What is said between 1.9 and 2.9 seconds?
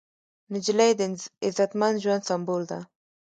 ژوند سمبول ده.